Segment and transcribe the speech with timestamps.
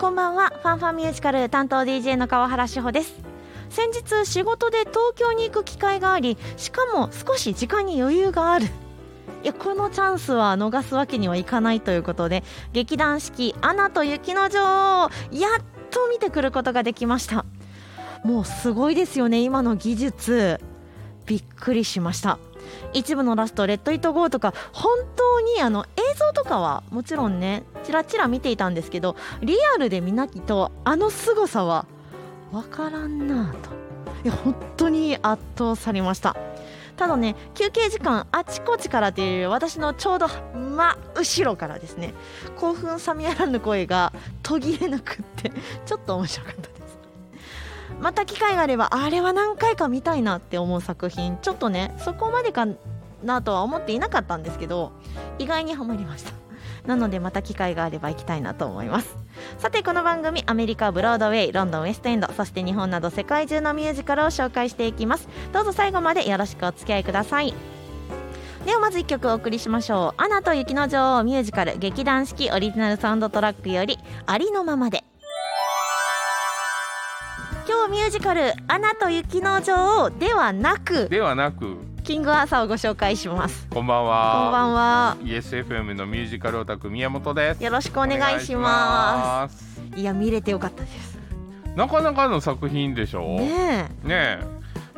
[0.00, 0.48] こんばんは。
[0.62, 3.20] ファンファンミュージカル担当 DJ の川原志保です。
[3.68, 8.64] 先日仕事で東京に行く機会がありしかも少し時間に余裕がある。
[9.44, 17.44] いやこのチャンスは逃すわけにはいかないということで劇団四季「アナと雪の女王」やっと見てくることができました。
[18.24, 20.60] もうすごいですよね今の技術。
[21.26, 22.38] びっくりしました。
[22.92, 31.86] 一部のラスト「レッド・イット・ゴー」とか本当にあの映像とかはもちろんねちらちら見ていたんですけどリアルで見なきとあの凄さは
[32.52, 33.80] 分からんなと。
[34.24, 36.36] いや本当に圧倒されました
[36.96, 39.44] ただね休憩時間あちこちからとい。
[39.44, 42.12] う私のちょうど真後ろからですね
[42.58, 44.12] 興奮冷めやらぬ声が
[44.42, 45.50] 途切れなくって
[45.86, 46.79] ちょっと面白かったです
[48.00, 51.36] また機会があればあれは何回か見たいなって思う作品。
[51.42, 52.66] ちょっとねそこまでか
[53.22, 54.92] なとは思っていなかったんですけど
[55.38, 56.32] 意外にはまりました。
[56.86, 59.16] なのでまた機会があれば行きたいなと思います。
[59.58, 65.28] さてこの番組アメリカブロードウェイロンドンウェストエンドそして日本など世界中のミュージカルを紹介していきます。
[65.52, 67.54] どうぞ最後までよろしくお付き合いください。
[68.64, 75.02] ではまず1曲お送りしましょう「アナと雪の女王」ミュージカル劇団四季オリジナルサウンドトラックより「ありのままで」
[77.72, 83.68] 今日ミュージカル「アナと雪の女王」ではなくではなくキングアーサーをご紹介します。
[83.70, 84.40] こんばんは。
[84.42, 85.16] こんばんは。
[85.22, 87.62] ESFM のミュージカルオタク宮本です。
[87.62, 89.80] よろしくお願いします。
[89.94, 91.16] いや見れてよかったです。
[91.76, 93.36] なかなかの作品でしょ？
[93.38, 94.08] ねえ。
[94.08, 94.44] ねえ。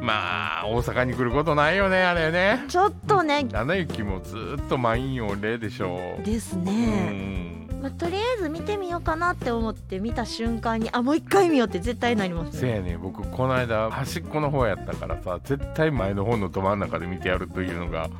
[0.00, 2.64] まあ大阪に来ることないよねあれね。
[2.68, 6.22] ちょっとね「アナ雪」もずっと満員御礼でしょう。
[6.22, 6.72] ですうね、
[7.10, 12.60] んまあ、とりあえず見てみようかなって思って見た瞬間にあもう一回見ようって絶対なりますね。
[12.60, 18.10] せやね僕この間端っこの方やったからさ絶対前の方のど真ん中で見てやるというのが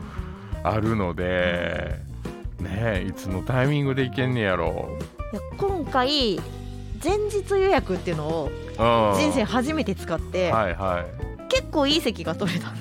[0.63, 1.99] あるので
[2.59, 4.99] ねえいつのタイミングでいけんねやろ。
[5.33, 6.41] いや今回
[7.03, 11.49] 前日予約っていうのをうん人生初めて使って、はいはい。
[11.51, 12.73] 結構いい席が取れた。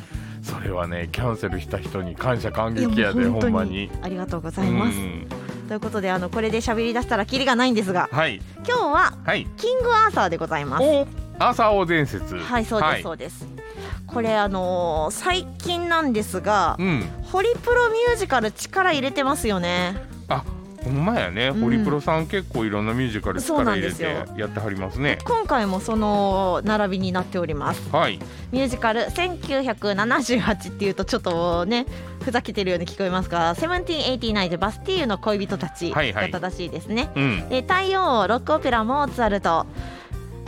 [0.41, 3.91] それはねキャンセルした人に感謝感激やでほんまに。
[4.01, 5.28] ありがとうございます、うん
[5.69, 8.41] ということであのこれで喋り出したらキリがないんですがはい。
[8.67, 9.45] 今日ははい。
[9.55, 10.83] キングアーサーでございます。
[10.83, 11.07] お
[11.37, 12.35] 朝王伝説。
[12.35, 13.03] はいそうです、はい。
[13.03, 13.47] そうです。
[14.07, 17.03] これあのー最近なんですがうん。
[17.21, 19.95] ホリプロミュージカル力入れてますよね。
[19.95, 20.08] あ
[20.89, 21.61] ほんまやね、うん。
[21.61, 24.03] ホリプロさん結構いろんなミュージカル力入れて
[24.35, 25.19] やってはりますね。
[25.23, 27.89] 今回もその並びになっております。
[27.91, 28.19] はい。
[28.51, 31.85] ミュージカル1978っていうとちょっとね
[32.23, 37.49] ふざけてるように聞こえますが1789バスティーユの恋人たちが正しいですね、うん。
[37.49, 39.67] で太陽王ロックオペラモーツァルト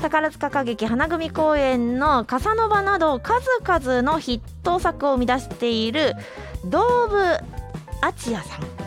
[0.02, 6.16] 宝塚歌劇花組公演の「カサノバ」など数々のヒット作を生み出している
[6.66, 7.18] ドーブ・
[8.02, 8.81] アチアさん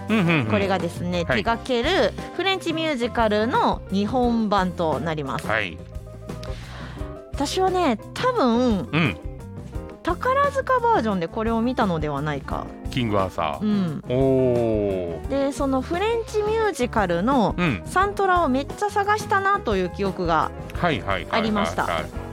[0.51, 1.39] これがですね、はい。
[1.39, 5.47] 手掛けるフレンチミュージカルの日本版となります。
[5.47, 5.79] はい。
[7.33, 9.17] 私はね多分うん。
[10.03, 12.67] 宝塚バージョンでこれを見たのではないか。
[12.91, 15.29] キングアーサー、うん。
[15.29, 17.83] でそのフレンチミュージカルのうん。
[17.87, 20.51] サントラをめっちゃ探したなという記憶が
[20.81, 20.91] あ
[21.41, 21.85] りました。
[21.85, 22.24] はい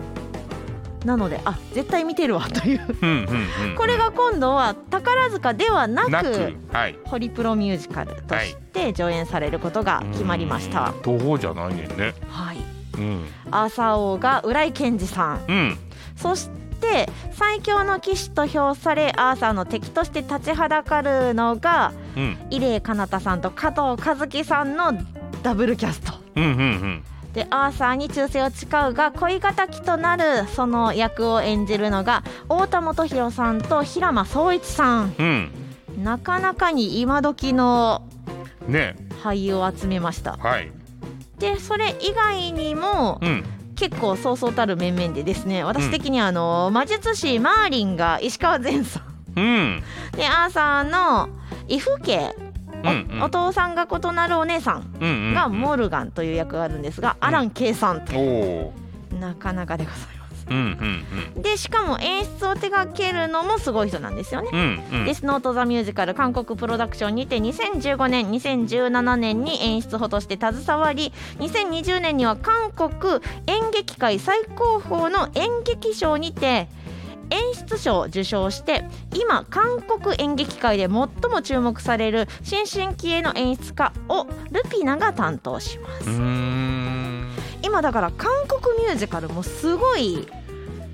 [1.06, 2.98] なのであ絶対見てるわという。
[3.02, 6.54] うんうんうんこれが今度は宝塚ではなく
[7.06, 11.02] ホリプロミュージカルとして上演されることが決まりました、うん。
[11.04, 12.14] 東宝じゃないねんね。
[12.28, 12.58] はい、
[12.98, 13.26] うん。
[13.50, 15.46] アーサー王が浦井健二さん。
[15.48, 15.78] うん。
[16.16, 22.38] そして最強の騎士と評されアーサーの敵として立ちはだかるのがうん。
[22.50, 24.94] 伊礼彼方さんと加藤和樹さんの
[25.42, 26.14] ダブルキャスト。
[26.36, 27.04] うんうん
[27.34, 35.16] でアーサーに忠誠を誓うが恋敵となるその役を演じるのが太田元宏さんと平間宗一さん。
[35.18, 35.26] うん。
[35.26, 35.52] うん
[35.98, 38.08] なかなかに今時の
[38.68, 38.96] ね。
[39.24, 40.38] 俳優を集めました。
[40.38, 40.72] はい。
[41.38, 43.44] でそれ以外にもうん。
[43.76, 49.40] 結構そうそうたる面々でですね私的にはあの、魔術師マーリンが石川善さん。
[49.40, 49.84] うん。
[50.16, 51.30] でアーサーの
[51.68, 52.51] 伊父家、お
[52.84, 53.24] うんうん。
[53.24, 58.74] お父さんが異なるお姉さんうんうんがモルガンという役があるんですが、アラン・ケイさんと
[59.20, 60.12] なかなかでございます。
[60.50, 61.06] うん
[61.36, 64.50] うんでしかも演出を手掛けるのもすごい人なんですよね。
[64.52, 64.62] うんう
[64.96, 65.00] ん。
[65.00, 76.68] うんデスノート・ザ・ミュージカル韓国プロダクションにて2015年2017年に演出補として携わり2020年には韓国演劇界最高峰の演劇賞にて
[77.32, 78.84] 演出賞を受賞して
[79.16, 86.10] 今韓国演劇界で最も注目される新進気鋭の演出家をルピナが担当します。
[87.64, 90.28] 今だから韓国ミュージカルもすごい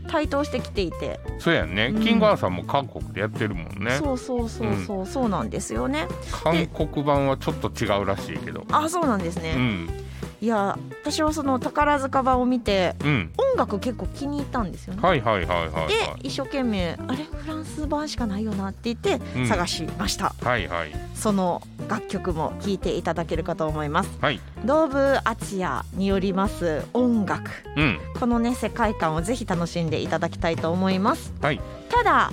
[0.07, 1.19] 台頭してきていて。
[1.39, 2.01] そうやんね、うん。
[2.01, 3.91] キングアーサーも韓国でやってるもんね。
[3.97, 6.07] そうそうそうそう、そうなんですよね。
[6.43, 8.63] 韓国版はちょっと違うらしいけど。
[8.71, 10.06] あそうなんですね、うん
[10.39, 13.31] いや私はその宝塚版を見てうん。
[13.37, 15.01] 音楽結構気に入ったんですよね。
[15.01, 15.87] はいはいはいはいはい。
[15.87, 17.23] で一生懸命あれ？
[17.23, 19.47] フランス版しかないよなって言ってうん。
[19.47, 20.91] 探しました、はいはい。
[21.15, 24.17] その楽曲も聴いていただけるかと思います。
[24.21, 24.39] はい。
[24.63, 27.49] ドーブ・アチアによります音楽。
[27.75, 27.99] うん。
[28.19, 31.33] このね世界観をぜひ楽しんでいただきたいと思います。
[31.41, 31.59] はい。
[31.89, 32.31] ただ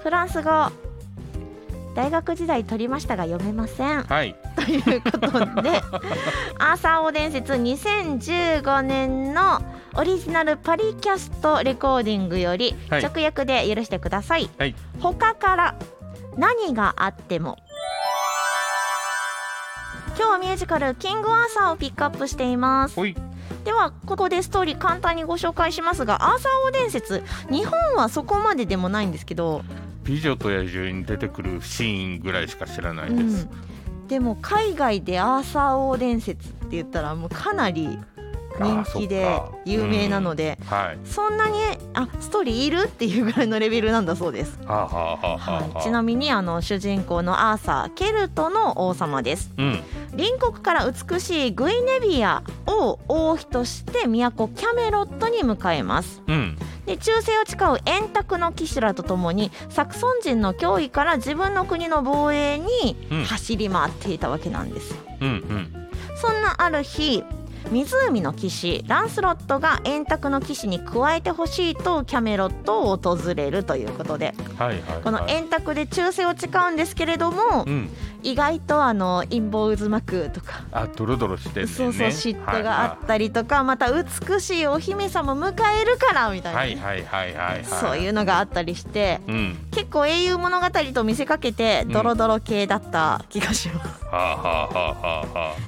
[0.00, 0.70] フランス語
[1.94, 4.02] 大学時代取りましたが読めません。
[4.02, 4.34] はい。
[4.56, 5.80] ということで
[6.72, 9.60] アーサー王伝説2015年の
[9.94, 13.04] オリジナルパリキャストレコーディングよりはい。
[13.04, 14.74] 直訳で許してください、はい。
[14.98, 15.74] 他から
[16.38, 17.58] 何があっても。
[20.16, 22.96] 今日はミュージカル「キングアーサー」をピックアップしています。
[23.64, 29.62] ではここでストーリー簡単にご紹介しますがアーサー王伝説日本はそこまででもないんですけど、
[30.04, 33.50] 美女と野獣に出てくるシーンぐらいしか知らないうです、ん、
[34.12, 37.98] でも海外でアーサー王伝説って言ったらもうかなり
[38.60, 40.98] 人気で有名なので、はい。
[41.02, 41.56] そんなに
[41.94, 44.58] あストーリーいるっていうぐらいのレベルなんだそうです。
[44.66, 45.74] はあ、はあはあはあはあ。
[45.76, 49.50] はい、ちなみにあの主人公のアーサーケルトの王様です。
[49.56, 49.80] うん。
[50.10, 56.20] 隣国から美しいグイネビアを王妃として都キャメロットに迎えます。
[56.28, 63.24] うんで忠誠を誓う円卓の騎士らと共にサクソン人の脅威から自分の国の防衛にうん。
[63.24, 65.88] 走り回っていたわけなんです、うんうん。
[66.16, 67.24] そんなある日
[67.70, 77.88] 湖の騎士ランスロットが円卓の騎士に加えてほしいとキャメロットを訪れるということではいはい、はい、この円卓で忠誠を誓うんですけれどもうん。
[78.22, 81.68] 意外とあの陰謀渦巻くとかあドロドロしてんね。
[81.68, 86.82] そうそう嫉妬があったりとかまた美しいお姫様迎えるからみたいなね。
[86.82, 87.64] はいはいはいはいはい。
[87.64, 89.56] そういうのがあったりしてうん。
[89.72, 93.84] 結構英雄物語と見せかけてドロドロ系だった気がします。
[93.84, 94.01] はあはあはあはあはあ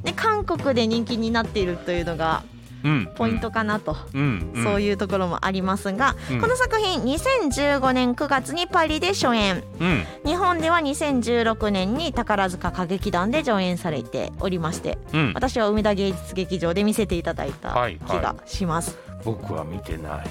[0.02, 2.42] で韓国で人気になっているというのが
[2.84, 3.06] うん。
[3.16, 6.40] ポイントかなと、うん、うん、そうういうところもありますが、うん。
[6.40, 9.64] この作品2015年9月にパリで初演。
[9.80, 10.04] うん。
[10.24, 15.32] 日本では2016年に宝塚歌劇団で上演されておりましてうん。
[15.34, 17.98] 私は梅田芸術劇場で見せていただいたはい。
[18.06, 18.98] 気がします。
[19.24, 20.26] 僕は見てない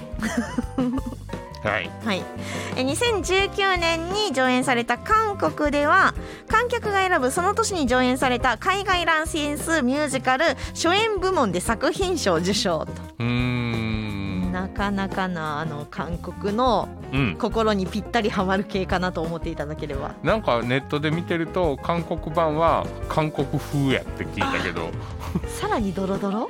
[1.63, 1.89] はい。
[2.03, 2.23] はい、
[2.75, 6.13] え2019年に上演された韓国では
[6.47, 12.91] 観客が選ぶその年に上演された海外ランセンスミュージカル初演部門で作品賞受賞と。
[13.19, 14.51] うーん。
[14.51, 17.35] なかなかなあの韓国のうん。
[17.37, 20.15] 心にぴったりハマる系かなと思っていただければ。
[20.23, 24.89] なんかネットで見てると韓国版は韓国風やって聞いたけど。
[25.47, 26.49] さらにドロドロ？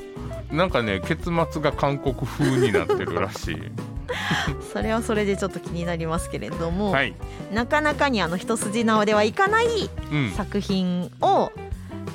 [0.52, 3.58] なんかね結末が韓国風になってるらしい
[4.74, 7.14] それはそれでちょっと気になりますけれども、はい。
[7.52, 11.52] なかなかにあの一筋縄ではいかないうん作品を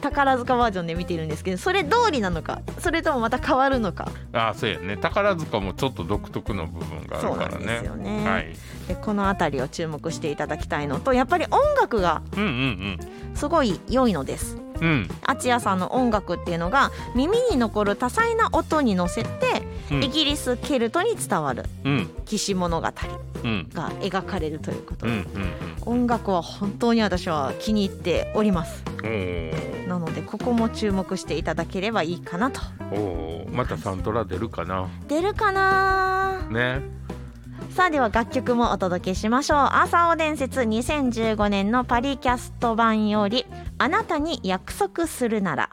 [0.00, 4.08] 宝塚バージョンで見ているんですけどそれ通りなのかそれともまた変わるのか。
[4.32, 4.96] あそうやね。
[4.96, 7.64] 宝塚もちょっと独特の部分があるからね。
[7.66, 8.54] ですよね、はい。
[8.86, 12.22] でこの辺りを注目していただきたいのとやっぱり音楽が
[13.34, 14.56] すごい良いのです。
[14.56, 14.62] うん。
[14.80, 19.57] うんアチヤさんの音楽っていうのが耳に残る多彩な音に乗せて、うん
[19.90, 22.10] イギリスケルトに伝わるうん。
[22.26, 22.88] 騎士物語
[23.44, 23.68] うん。
[23.72, 25.52] が描かれるということうんで、うん。
[26.02, 28.82] 音楽は本当に私は気に入っております。
[29.86, 32.60] なのでここも注目していただければいいかなと。
[33.50, 34.88] またサントラ出るかな。
[35.08, 36.46] 出るかな？
[36.50, 36.82] ね。
[37.70, 43.46] さあでは楽曲もお届けしましょう「朝尾伝説」2015年のパリキャスト版より
[43.78, 45.70] 「あなたに約束するなら」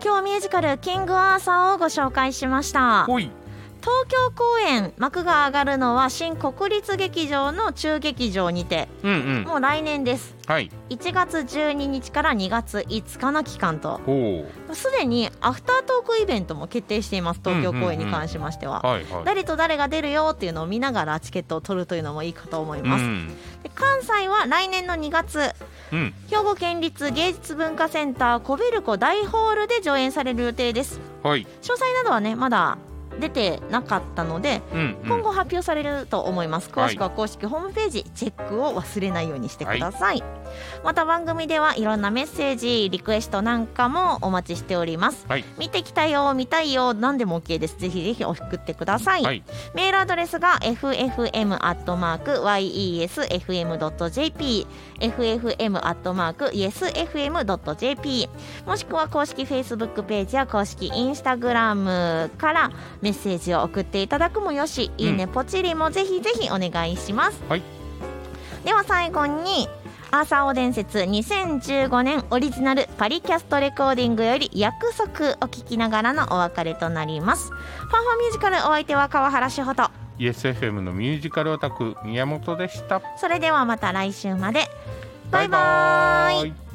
[0.00, 3.04] 今日はミュージカル「キングアーサー」をご紹介しました。
[3.06, 9.44] 東京公演幕が上がるのは新国立劇場の中劇場にてうんうん。
[9.44, 10.36] もう来年です。
[10.46, 10.70] はい。
[10.90, 14.00] 1月12日から2月5日の期間と。
[14.06, 18.82] ほすでにアフタートークイベントも決定しています東京公演に関しましては。
[19.24, 25.52] 誰と誰が出るよっていうのを見ながらチケットを取るというのもいいかと思います、うんで関西は来年の2月
[25.92, 26.14] うん。
[26.28, 31.00] 兵庫県立芸術文化センターコベルコ大ホールで上演される予定です。
[31.22, 31.46] はい。
[31.62, 32.78] 詳細などはねまだ
[33.18, 34.96] 出てなかったのでうんうん。
[35.08, 36.70] 今後発表されると思います。
[36.70, 40.22] 詳しくは公式ホームページチェックを忘れないようにしてください、
[40.84, 45.26] また番組ではいろんなメッセージリクエストなんかもお待ちしております。
[45.28, 45.44] はい。
[45.58, 47.78] 見てきたよ見たいよ何でも OK です。
[47.78, 49.42] ぜひぜひ送ってください、はい。
[49.74, 51.46] メールアドレスが ffm.yesfm.jp
[55.00, 55.58] ffm.yesfm.jp
[58.66, 62.70] もしくは公式 Facebook ページや公式 Instagram から
[63.00, 67.62] メッセージを送っていただくもよし、いいねポチリもぜひぜひお願いします、はい。
[68.64, 69.68] では最後に
[70.10, 77.50] アーサー王伝説2015年オリジナルパリキャストレコーディングより約束お聞きながらのお別れとなります。
[77.50, 79.90] ファンファンミュージカルお相手は川原志穂と。
[80.18, 83.02] ESFM のミュージカルオタク宮本でした。
[83.18, 84.64] それではまた来週まで。
[85.30, 86.67] バイバーイイ